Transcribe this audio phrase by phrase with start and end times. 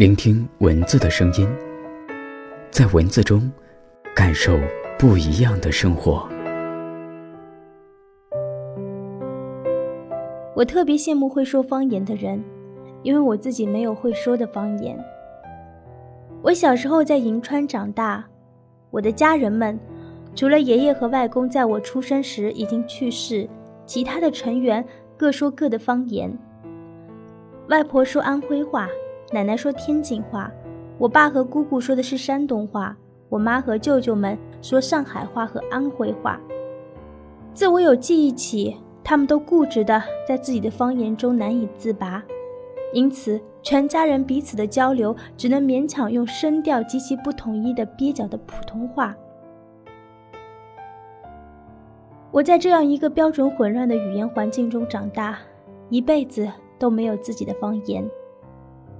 [0.00, 1.46] 聆听文字的声音，
[2.70, 3.52] 在文字中
[4.16, 4.58] 感受
[4.98, 6.26] 不一样的生活。
[10.54, 12.42] 我特别羡慕会说方言的人，
[13.02, 14.98] 因为我自己没有会说的方言。
[16.40, 18.26] 我小时候在银川长大，
[18.90, 19.78] 我的家人们
[20.34, 23.46] 除了爷爷和外公在我出生时已经去世，
[23.84, 24.82] 其他的成员
[25.18, 26.34] 各说各的方言。
[27.68, 28.88] 外婆说安徽话。
[29.32, 30.50] 奶奶说天津话，
[30.98, 32.96] 我爸和姑姑说的是山东话，
[33.28, 36.40] 我妈和舅舅们说上海话和安徽话。
[37.54, 42.20] 自我有记忆起，他们都固执的在自己的方言中难以自拔，
[42.92, 49.14] 因此全家人彼此的交流只能勉强用声调极其不统一的蹩脚的普通话。
[52.32, 55.38] 我在这样一个标准混乱的语言环境中长大，
[55.88, 56.50] 一辈子
[56.80, 58.04] 都没有自己的方言。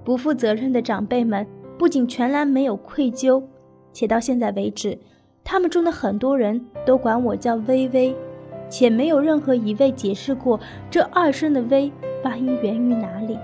[0.04, 1.46] 不负责任的长辈们
[1.78, 3.42] 不仅全然没有愧疚，
[3.92, 4.98] 且到现在为止，
[5.44, 8.14] 他们中的很多人都管我叫微微，
[8.68, 10.58] 且没有任何一位解释过
[10.90, 11.90] 这二声的“微”
[12.22, 13.38] 发音源于哪里。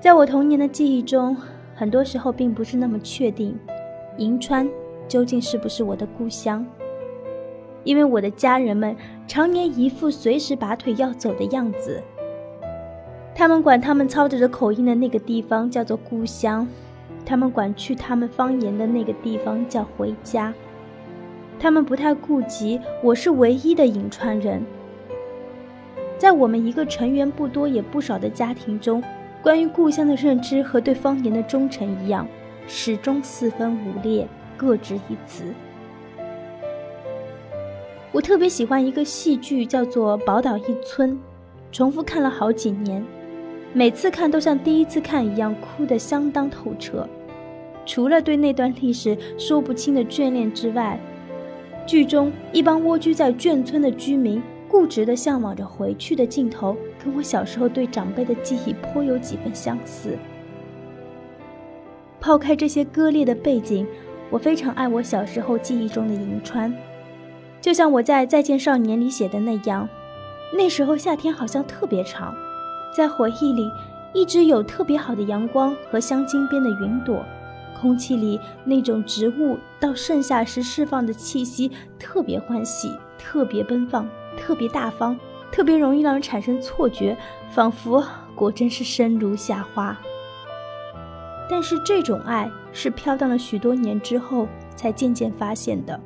[0.00, 1.36] 在我童年的记忆中，
[1.74, 3.58] 很多时候并不是那么确定，
[4.16, 4.68] 银川
[5.06, 6.64] 究竟是不是我的故乡，
[7.84, 12.02] 因为我的家人们常年一副随时拔腿要走的样子。
[13.40, 16.68] 他们管他们操着的口音的那个地方叫做故乡，
[17.24, 20.52] 他们管去他们方言的那个地方叫回家。
[21.58, 24.62] 他们不太顾及我是唯一的颍川人。
[26.18, 29.02] 在我们一个成员不多也不少的家庭中，
[29.42, 32.28] 关于故乡的认知和对方言的忠诚一样，
[32.66, 35.44] 始终四分五裂，各执一词。
[38.12, 41.12] 我特别喜欢一个戏剧，叫做《宝岛一村》，
[41.72, 43.02] 重复看了好几年。
[43.72, 47.08] 每次看都像第一次看一样，哭得相当透彻。
[47.86, 50.98] 除了对那段历史说不清的眷恋之外，
[51.86, 60.16] 剧中一帮蜗居在眷村的居民固执地向往着回去的镜头，跟我小时候对长辈的记忆颇有几分相似。
[62.20, 63.86] 抛开这些割裂的背景，
[64.30, 66.72] 我非常爱我小时候记忆中的银川，
[67.60, 69.88] 就像我在《再见少年》里写的那样，
[70.56, 72.34] 那时候夏天好像特别长。
[72.92, 73.70] 在回忆里，
[74.12, 77.24] 一直有特别好的阳光和镶金边的云朵，
[77.80, 85.18] 空气里那种植物到盛夏时释放的气息特别欢喜，特别奔放，特别大方，
[85.52, 87.16] 特别容易让人产生错觉，
[87.50, 89.96] 仿佛果真是生如夏花。
[91.48, 94.46] 但是这种爱是飘荡了许多年之后
[94.76, 95.98] 才渐渐发现的。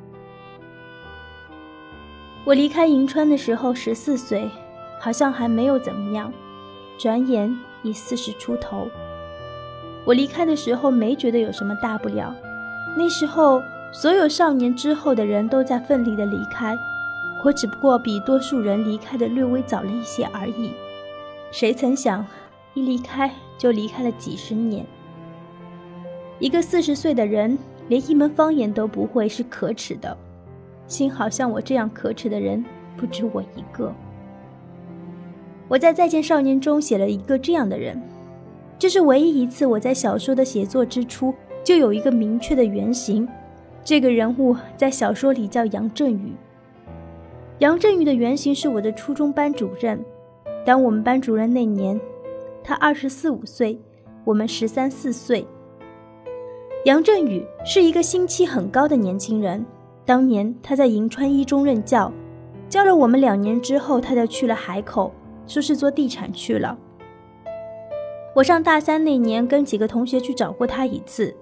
[2.45, 4.49] 我离开银川的时候十四岁，
[4.99, 6.31] 好像还没有怎么样。
[6.97, 8.87] 转眼已四十出头。
[10.05, 12.35] 我离开的时候没觉得有什么大不了。
[12.97, 13.61] 那时候，
[13.91, 16.77] 所有少年之后的人都在奋力的离开，
[17.43, 20.71] 我只不过比多数人离开的略微早了一些而已。
[21.51, 22.25] 谁曾想，
[22.73, 24.85] 一离开就离开了几十年。
[26.39, 27.57] 一个四十岁的人
[27.87, 30.15] 连一门方言都不会是可耻的，
[30.87, 32.63] 幸好像我这样可耻的人
[32.95, 33.93] 不止我一个。
[35.67, 37.99] 我在《再见少年》中写了一个这样的人，
[38.77, 41.33] 这是唯一一次我在小说的写作之初
[41.63, 43.27] 就有一个明确的原型。
[43.83, 46.33] 这个人物在小说里叫杨振宇。
[47.59, 50.03] 杨振宇的原型是我的初中班主任。
[50.65, 51.99] 当我们班主任那年，
[52.63, 53.79] 他二十四五岁，
[54.23, 55.45] 我们十三四岁。
[56.85, 59.65] 杨振宇是一个心气很高的年轻人。
[60.05, 62.11] 当年他在银川一中任教，
[62.69, 65.11] 教了我们两年之后，他就去了海口。
[65.47, 66.77] 说是做地产去了。
[68.33, 71.33] 我上大三那年，跟几个同学去找过他一次，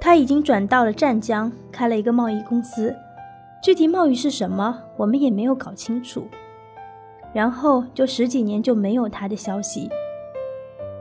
[0.00, 2.94] 他已经转到了湛江，开了一个贸易公司，
[3.62, 6.26] 具体贸易是什么，我们也没有搞清楚。
[7.32, 9.88] 然后就十几年就没有他的消息。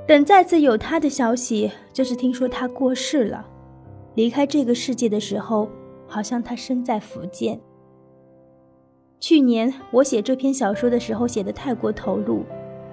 [0.06, 3.46] 等再次有他的消息，就是听说他过世了，
[4.14, 5.68] 离开这个世界的时候，
[6.08, 7.60] 好像他身在福建。
[9.20, 12.44] 去年我写这篇小说的时候写的太过投入，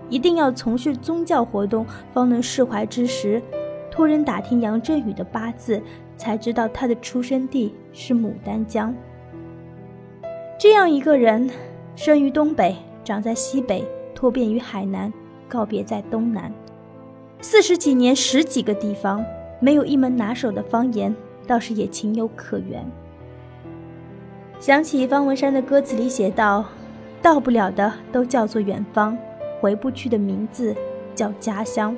[0.08, 3.43] 一定要从事宗教活动方能释怀之时，
[3.91, 5.82] 托人打听杨振宇的八字，
[6.17, 8.94] 才知道他的出生地是牡丹江。
[10.58, 11.50] 这样一个人，
[11.97, 15.12] 生于东北，长在西北，脱变于海南，
[15.49, 16.52] 告别在东南，
[17.41, 19.25] 四十几年，十几个地方，
[19.61, 21.14] 没有一门拿手的方言，
[21.47, 22.85] 倒是也情有可原。
[24.59, 26.64] 想起方文山的歌词里写道
[27.20, 29.17] ：“到不了的都叫做远方，
[29.66, 30.72] 回不去的名字
[31.12, 31.96] 叫家乡。”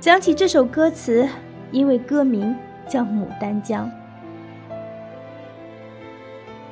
[0.00, 1.28] 想起这首歌词，
[1.70, 2.52] 因为歌名
[2.88, 3.86] 叫《牡丹江》。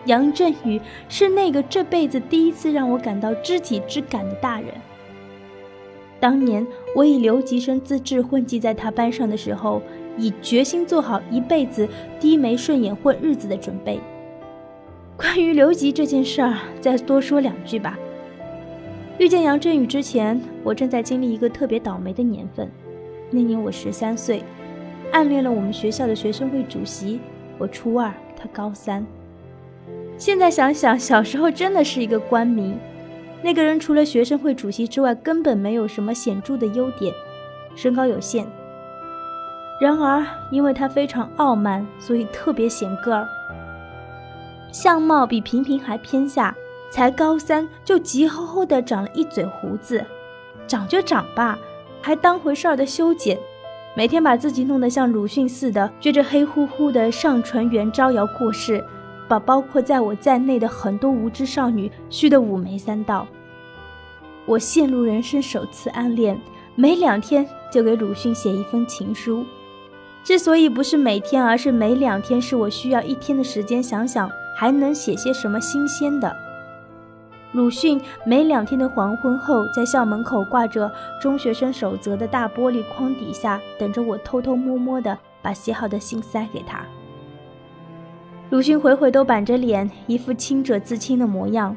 [0.06, 4.68] 杨振宇是那个这辈子第一次让我感到知己之感的大人。
[6.18, 6.66] 当年
[6.96, 9.80] 我以留级生资质混迹在他班上的时候，
[10.16, 11.88] 已决心做好一辈子
[12.18, 14.00] 低眉顺眼混日子的准备。
[15.16, 17.96] 关于留级这件事儿，再多说两句吧。
[19.18, 22.70] 遇见杨振宇之前，我正在经历一个特别倒霉的年份。
[23.32, 24.44] 那年我十三岁，
[25.10, 27.18] 暗恋了我们学校的学生会主席。
[27.58, 29.04] 我初二，他高三。
[30.16, 32.76] 现在想想，小时候真的是一个官迷。
[33.42, 37.12] 那个人除了学生会主席之外，根本没有什么显著的优点，
[37.74, 38.46] 身高有限。
[39.80, 43.26] 然而，因为他非常傲慢，所以特别显个儿。
[44.70, 46.54] 相貌比平平还偏下，
[46.90, 50.04] 才高三就急吼吼的长了一嘴胡子，
[50.66, 51.58] 长就长吧，
[52.00, 53.38] 还当回事儿的修剪，
[53.94, 58.84] 每天把自己弄得像鲁迅似的，撅着黑乎乎的上唇缘招摇过市。
[59.28, 63.26] 把包括在我在内的很多无知少女虚得五眉三道。
[64.46, 66.40] 我陷入人生首次暗恋，
[66.74, 69.44] 没两天就给鲁迅写一封情书。
[70.24, 76.34] 之所以不是每天，而是每两天，是我需要一天的时间想想还能写些什么新鲜的。
[77.52, 86.84] 鲁迅每两天的黄昏后，在校门口挂着中学生守则的大玻璃框底下，等着我偷偷摸摸的把写好的信塞给他。
[88.50, 91.74] 鲁迅回回都板着脸，一副清者自清的模样，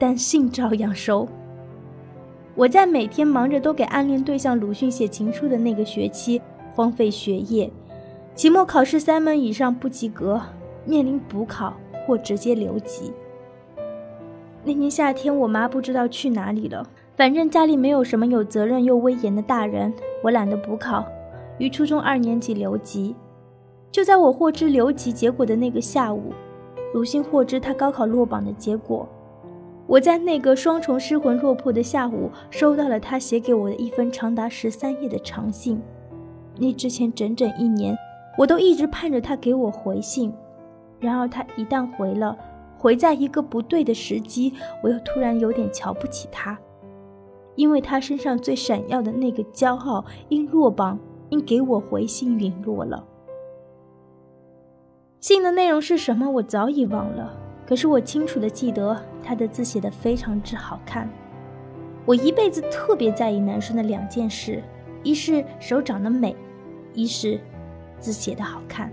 [0.00, 1.28] 但信照样收。
[2.56, 6.42] 我在每天忙着都给暗恋对象鲁迅写情书的那个学期，
[6.74, 7.70] 荒废学业，
[8.34, 10.40] 期末考试三门以上不及格，
[10.84, 11.72] 面临补考
[12.04, 13.12] 或直接留级。
[14.66, 21.04] 那年夏天，我妈不知道去哪里了，反正家里没有什么有责任又威严的大人，我懒得补考，
[21.58, 23.14] 于初中二年级留级。
[23.92, 26.32] 就在我获知留级结果的那个下午，
[26.94, 29.06] 鲁迅获知他高考落榜的结果。
[29.86, 35.78] 我在那个双重失魂落魄的下午，收到了他写给我的一封长达十三页的长信。
[36.58, 37.94] 那之前整整一年，
[38.38, 40.32] 我都一直盼着他给我回信。
[40.98, 42.34] 然而他一旦回了，
[42.84, 44.52] 回在一个不对的时机，
[44.82, 46.58] 我又突然有点瞧不起他，
[47.54, 50.98] 因为他身上最闪耀的那个骄傲，因落榜，
[51.30, 53.02] 因给我回信陨落了。
[55.18, 56.30] 信的内容是什么？
[56.30, 57.34] 我早已忘了。
[57.66, 61.08] 可是我清楚的记得，他的字写得非常之好看。
[62.04, 64.62] 我一辈子特别在意男生的两件事：
[65.02, 66.36] 一是手长得美，
[66.92, 67.40] 一是
[67.98, 68.92] 字写得好看。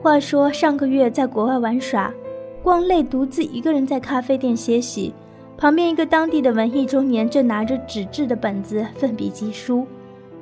[0.00, 2.14] 话说上个月在国外玩耍，
[2.62, 5.12] 光累独自一个人在咖啡店歇息，
[5.56, 9.84] 旁边一个当地的文艺中年正拿着纸质的本子奋笔疾书。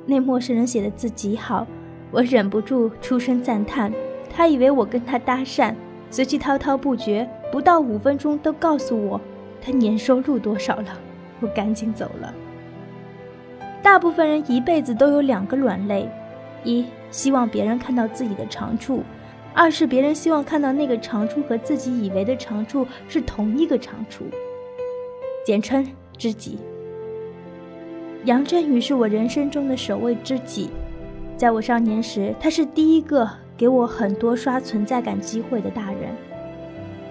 [0.05, 1.65] 那陌生人写的字极好，
[2.11, 3.91] 我忍不住出声赞叹。
[4.29, 5.73] 他以为我跟他搭讪，
[6.11, 9.19] 随即滔滔不绝，不到五分钟都告诉我
[9.59, 10.99] 他年收入多少了。
[11.39, 12.31] 我赶紧走了。
[13.81, 16.07] 大部分人一辈子都有两个软肋：
[16.63, 18.99] 一希望别人看到自己的长处；
[19.57, 24.25] 二是别人希望看到那个长处和自己以为的长处是同一个长处，
[25.43, 25.83] 简称
[26.15, 26.59] 知己。
[28.25, 30.69] 杨振宇是我人生中的首位知己，
[31.35, 33.27] 在我少年时，他是第一个。
[33.57, 36.15] 给我很多刷存在感机会的大人，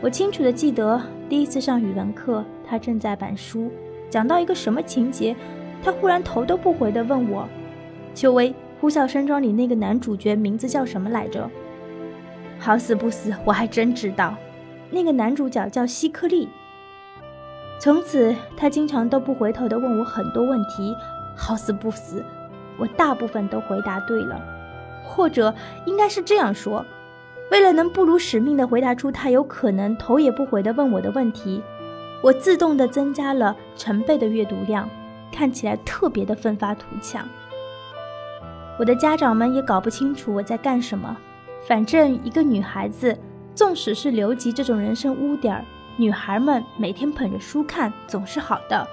[0.00, 3.68] 我清楚的记得第一次上语文课，他正在板书，
[4.08, 5.34] 讲到一个什么情节，
[5.82, 7.48] 他忽然头都不回的问我
[8.14, 11.50] ：“秋薇，呼啸山庄里那个男主角名字叫什么来着？”
[12.58, 14.34] 好死不死，我还真知道，
[14.90, 16.48] 那个男主角叫希克利。
[17.78, 20.96] 从此，他经常都不回头的问我很多问题，
[21.36, 22.24] 好死不死，
[22.78, 24.40] 我大部分都回答对了。
[25.04, 26.84] 或者应该是这样说：
[27.50, 31.62] 为了能不辱使命地回答出他有可能头也不回地问我的问题，
[32.22, 34.88] 我自动地增加了成倍的阅读量，
[35.30, 37.28] 看起来特别的奋发图强。
[38.78, 41.16] 我的家长们也搞不清楚我在干什么，
[41.66, 43.18] 反正一个女孩子，
[43.54, 45.64] 纵使是留级这种人生污点儿，
[45.96, 48.86] 女孩们每天捧着书看总是好的，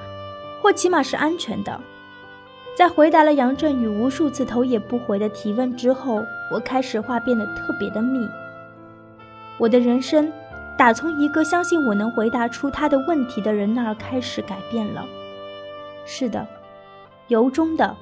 [0.61, 1.79] 或起码是安全的。
[2.75, 6.19] 在回答了杨振宇无数次头也不回的提问之后，
[6.51, 8.27] 我开始话变得特别的密。
[9.59, 10.31] 我的人生
[10.75, 15.05] 打从一个相信我能回答出他的问题的人那儿开始改变了。
[16.05, 16.47] 是的，
[17.27, 17.95] 由衷的，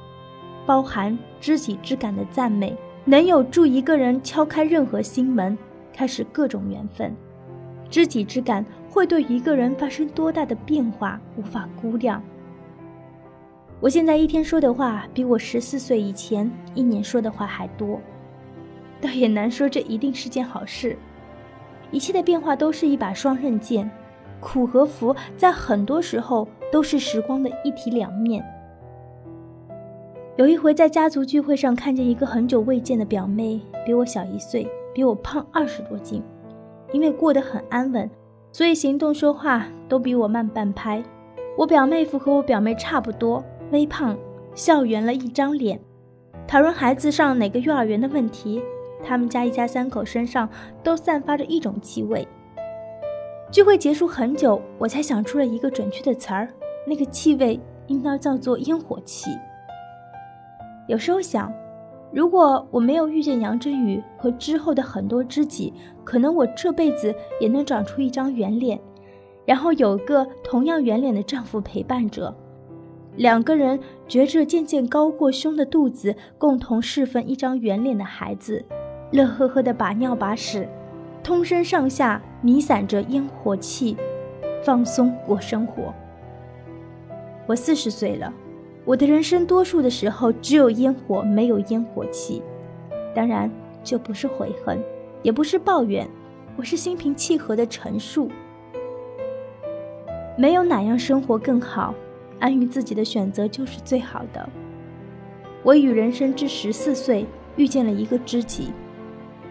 [0.65, 2.73] 包含知己之感的赞美，
[3.03, 5.57] 能有助一个人敲开任何心门，
[5.91, 7.15] 开始各种缘分。
[7.89, 12.23] 知己之感会对一个人发生多大的变化，无法估量。
[13.79, 17.99] 我现在一天说的话，比我十四岁以前一年说的话还多。
[19.01, 20.95] 倒也难说，这一定是件好事。
[21.89, 23.89] 一切的变化都是一把双刃剑，
[24.39, 28.45] 苦和福在很多时候都是时光的一体两面。
[30.37, 36.23] 有一回在家族聚会上，看见一个很久未见的表妹，比我小一岁，比我胖二十多斤。
[36.93, 38.09] 因为过得很安稳，
[38.53, 41.03] 所以行动说话都比我慢半拍。
[41.57, 44.17] 我表妹夫和我表妹差不多，微胖，
[44.55, 45.77] 笑圆了一张脸。
[46.47, 48.61] 讨论孩子上哪个幼儿园的问题。
[49.03, 50.47] 他们家一家三口身上
[50.83, 52.25] 都散发着一种气味。
[53.51, 56.47] 聚会结束很久，我才想出了一个准确的词儿，
[56.87, 59.31] 那个气味应当叫做烟火气。
[60.91, 61.49] 有时候想，
[62.11, 68.77] 如果我没有遇见杨振宇和之后的很多知己，可能我这辈子也能长出一张圆脸，
[69.45, 72.35] 然后有个同样圆脸的丈夫陪伴着，
[73.15, 78.65] 两个人觉着渐渐高过胸的肚子，共同侍奉一张圆脸的孩子。
[79.11, 80.67] 乐呵呵的把尿把屎，
[81.23, 83.95] 通身上下弥散着烟火气，
[84.61, 85.93] 放松过生活。
[87.47, 88.33] 我四十岁了，
[88.83, 92.41] 我的人生多数的时候只有烟火，没有烟火气。
[93.13, 93.49] 当然，
[93.83, 94.81] 这不是悔恨，
[95.21, 96.07] 也不是抱怨，
[96.55, 98.29] 我是心平气和的陈述。
[100.35, 101.93] 没有哪样生活更好，
[102.39, 104.49] 安于自己的选择就是最好的。
[105.61, 108.71] 我与人生之十四岁遇见了一个知己。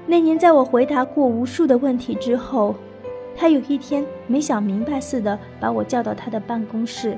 [0.07, 2.75] 那年，在我回答过无数的问题之后，
[3.37, 7.17] 他有一天没想明白似的把我叫到他的办公室，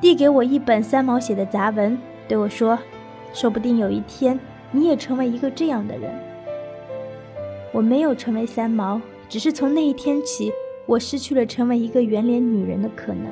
[0.00, 2.78] 递给我一本三毛写的杂文，对我说
[3.34, 4.38] ：“说不定有一天
[4.72, 6.10] 你也成为一个这样的人。”
[7.72, 10.50] 我没有成为三毛，只是从那一天起，
[10.86, 13.26] 我失去了成为一个圆脸女人的可能。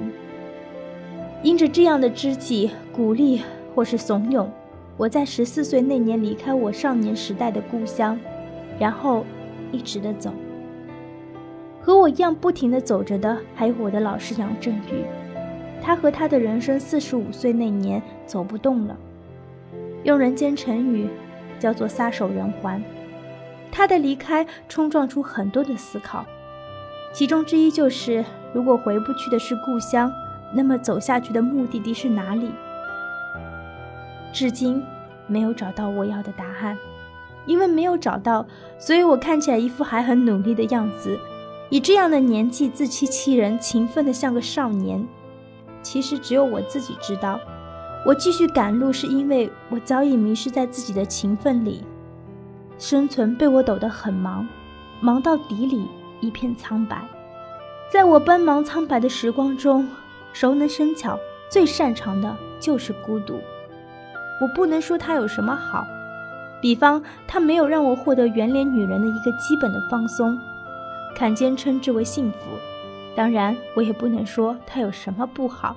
[1.42, 3.40] 因着这样的知己鼓励
[3.74, 4.46] 或是怂恿，
[4.96, 8.18] 我在十四岁那年离开我少年时代的故乡。
[8.78, 9.24] 然后，
[9.72, 10.32] 一直的走。
[11.80, 15.02] 和我一样不停的走着的，还有我的老师杨振宇。
[15.82, 18.96] 他和他的人生四十五岁那年走不动了，
[20.04, 21.08] 用人间成语
[21.58, 22.82] 叫做撒手人寰。
[23.70, 26.24] 他的离开冲撞出很多的思考，
[27.12, 30.12] 其中之一就是：如果回不去的是故乡，
[30.54, 32.50] 那么走下去的目的地是哪里？
[34.32, 34.82] 至今
[35.26, 36.76] 没有找到我要的答案。
[37.46, 38.46] 因为没有找到，
[38.78, 41.18] 所以我看起来一副还很努力的样子。
[41.70, 45.02] 以这样的年纪自欺欺人，勤奋的像个少年。
[45.82, 47.40] 其实只有我自己知道，
[48.04, 51.84] 我继续赶路是因为我早已迷失在自己的勤奋里。
[52.78, 54.46] 生存被我抖得很忙，
[55.00, 55.88] 忙到底里
[56.20, 57.02] 一片苍白。
[57.90, 59.88] 在我奔忙苍白的时光中，
[60.32, 61.18] 熟能生巧，
[61.50, 63.40] 最擅长的就是孤独。
[64.40, 65.84] 我不能说它有什么好。
[66.60, 70.38] 比方，他没有让我获得圆脸女人的一个基本的放松，
[71.14, 72.38] 坎肩称之为幸福。
[73.18, 75.74] 当然，我也不能说他有什么不好。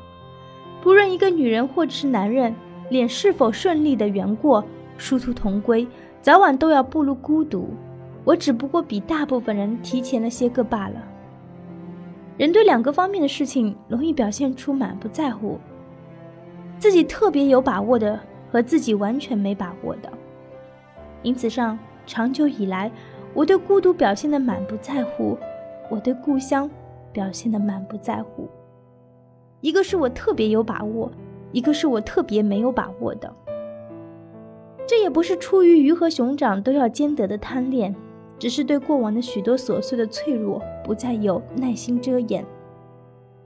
[0.79, 2.53] 不论一个女人或者是男人，
[2.91, 4.63] 脸是否顺利的圆过，
[4.95, 5.87] 殊途同归，
[6.21, 7.73] 早晚都要步入孤独。
[8.23, 11.03] 我只不过比大部分人提前了些个罢了。
[12.37, 15.59] 人对两个方面的事情容易表现出满不在乎，
[16.77, 18.19] 自己特别有把握的
[18.51, 20.13] 和自己完全没把握的。
[21.23, 22.91] 因此上，长久以来，
[23.33, 25.35] 我对孤独表现的满不在乎，
[25.89, 26.69] 我对故乡
[27.11, 28.47] 表现的满不在乎。
[29.61, 31.11] 一个是我特别有把握，
[31.51, 33.33] 一个是我特别没有把握的。
[34.87, 37.95] 这也不是出于鱼和熊掌都要兼得的贪恋，
[38.39, 42.43] 只是对过往的许多琐碎的脆弱不再有耐心遮掩。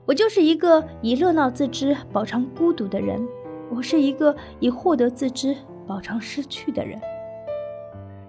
[0.06, 3.26] 我就是一个以热闹自知饱尝孤独的人，
[3.70, 5.54] 我是一个以获得自知
[5.86, 6.98] 饱尝失去的人。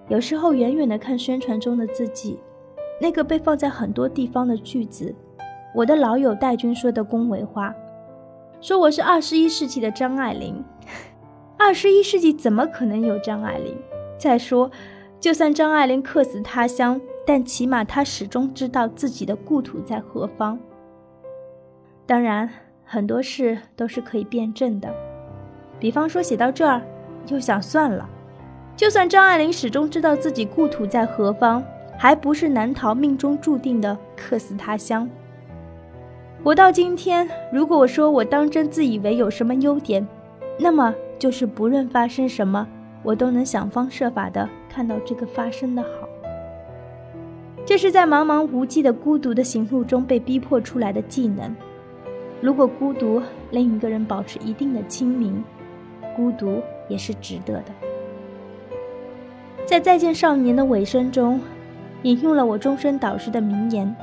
[0.09, 2.39] 有时候远远的看宣传中的自己，
[2.99, 5.13] 那个被放在很多地方的句子，
[5.77, 7.71] 我的老友戴军说的恭维话，
[8.59, 10.65] 说我是二十一世纪的张爱玲。
[11.55, 13.77] 二十一世纪怎么可能有张爱玲？
[14.17, 14.71] 再说，
[15.19, 20.57] 就算张爱玲客死他乡，但起码她始终知道自己的故土在何方。
[22.07, 22.49] 当然，
[22.83, 24.91] 很多事都是可以辩证的，
[25.79, 26.81] 比方说写到这儿，
[27.27, 28.09] 又想算了。
[28.75, 31.63] 就算张爱玲始终知道自己故土在何方，
[31.99, 35.07] 还不是难逃命中注定的客死他乡。
[36.47, 40.07] 活到今天，如果我说我当真自以为有什么优点，
[40.57, 42.65] 那么就是不论发生什么，
[43.03, 46.07] 我都能想方设法的看到这个发生的好。
[47.65, 51.53] 这是在茫茫无际的孤独的行路中被逼迫出来的技能。
[52.39, 55.43] 如果孤独令一个人保持一定的清明，
[56.15, 57.65] 孤独也是值得的。
[59.65, 61.41] 在《再见少年》的尾声中，
[62.03, 63.93] 引用了我终身导师的名言：“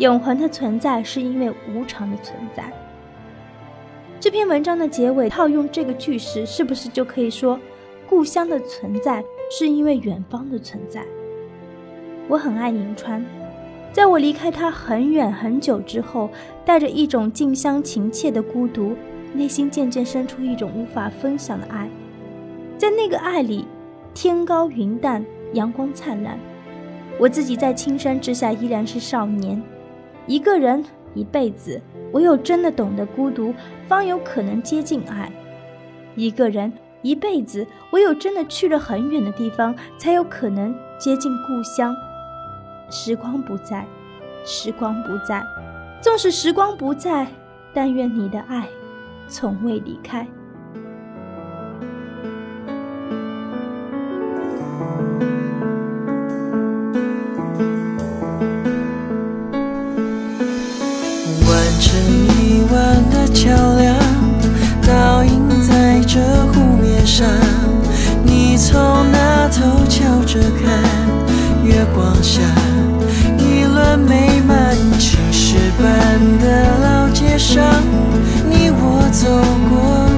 [0.00, 2.72] 永恒的存在是因为无常的存在。”
[4.18, 7.60] 这篇文章的结尾套用这个句式，是不是就可以说，
[8.08, 11.04] 故乡的存在是因为远方的存在？
[12.28, 13.22] 我很爱银川，
[13.92, 16.30] 在我离开他很远很久之后，
[16.64, 18.96] 带着一种近乡情怯的孤独，
[19.34, 21.90] 内心渐渐生出一种无法分享的爱，
[22.78, 23.66] 在那个爱里。
[24.12, 26.36] 天高云淡，阳光灿烂。
[27.16, 29.62] 我自己在青山之下依然是少年，
[30.26, 30.84] 一个人
[31.14, 31.80] 一辈子，
[32.12, 33.54] 唯有真的懂得孤独，
[33.88, 35.30] 方有可能接近爱。
[36.14, 36.72] 一个人
[37.02, 41.94] 一辈子，唯有真的去了很远的地方，才有可能接近故乡。
[42.90, 43.86] 时光不在，
[44.44, 45.44] 时光不在，
[46.00, 47.26] 纵使时光不在，
[47.72, 48.68] 但愿你的爱
[49.28, 50.26] 从未离开。
[61.78, 62.00] 成
[62.40, 63.96] 一弯的桥梁
[64.86, 67.26] 倒映在这湖面上，
[68.24, 68.80] 你从
[69.12, 70.82] 那头瞧着看，
[71.64, 72.40] 月光下
[73.38, 77.62] 一轮美满，青石板的老街上，
[78.48, 79.28] 你我走
[79.68, 80.09] 过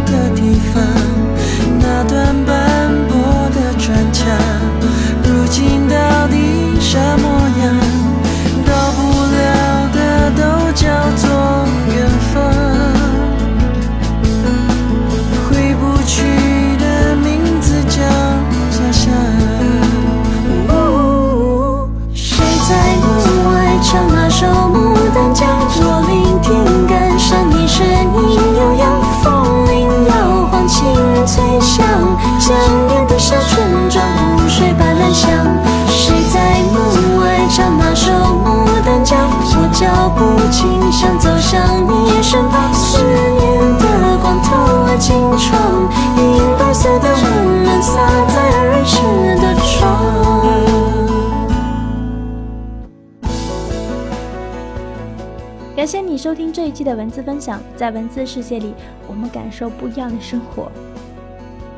[55.75, 58.75] 感谢你收听这一期的文字分享，在文字世界里，
[59.09, 60.71] 我们感受不一样的生活。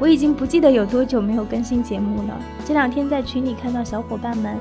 [0.01, 2.37] 我已经不记得有多久没有更新节目了。
[2.67, 4.59] 这两天在群里看到小伙伴们，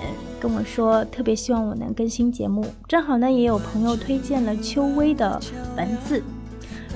[0.00, 0.06] 嗯，
[0.40, 2.66] 跟我说特别希望我能更新节目。
[2.88, 5.40] 正好呢，也有朋友推荐了秋微的
[5.76, 6.20] 文字。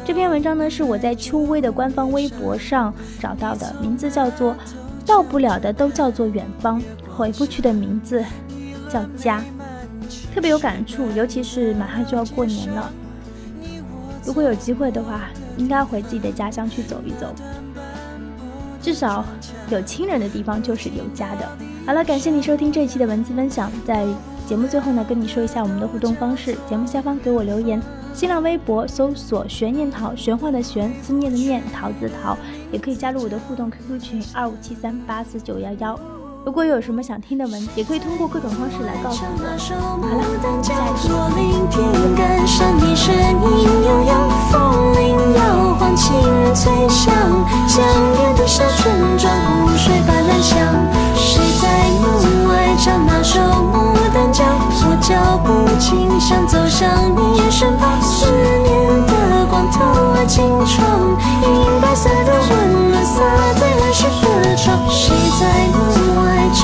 [0.05, 4.57] 这篇文章呢是我在秋微的官方微博上找到的，名字叫做
[5.07, 6.83] “到不了的都叫做远方，
[7.16, 8.25] 回不去的名字
[8.90, 9.40] 叫家”。
[10.37, 12.92] 特别有感触，尤其是马上就要过年了，
[14.22, 17.35] 如果有机会的话，应该回自己的家乡去走一走。
[18.83, 19.25] 至少
[19.70, 21.49] 有亲人的地方就是有家的。
[21.87, 23.72] 好了，感谢你收听这一期的文字分享。
[23.87, 24.05] 在
[24.46, 27.81] 节目最后呢，跟你说一下我们的互动方式：节目下方给我留言，
[28.12, 32.37] 新浪微博搜索“玄念桃”，玄幻的玄，思念的念，桃子桃，
[32.70, 35.99] 也可以加入我的互动 QQ 群二五七三八四九幺幺。
[36.47, 39.31] 如果有什么想听的文，也可以通过各种方式来告诉我。
[40.01, 40.23] 好了，
[40.63, 41.09] 下一期。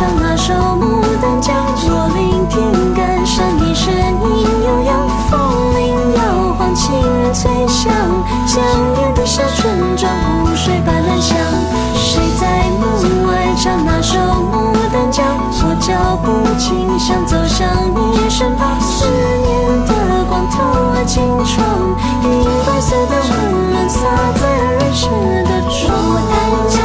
[0.02, 1.54] 唱那首牡丹江
[1.86, 5.38] 我聆听感伤你声音悠扬风
[5.76, 6.92] 铃摇晃清
[7.32, 7.92] 脆响
[8.44, 8.60] 江
[8.96, 10.10] 边的小村庄
[10.42, 11.38] 午睡般安详
[11.94, 15.24] 谁在门外唱那首牡丹江
[15.62, 21.64] 我脚步轻响走向你身旁思念的光透进窗
[22.24, 25.06] 银白色的温暖洒在儿时
[25.44, 26.81] 的床